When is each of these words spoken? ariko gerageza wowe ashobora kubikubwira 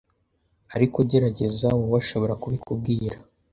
ariko 0.75 0.97
gerageza 1.09 1.67
wowe 1.77 1.97
ashobora 2.03 2.33
kubikubwira 2.41 3.17